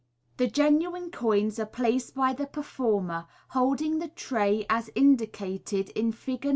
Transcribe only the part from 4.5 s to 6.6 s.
as indicated in Fig.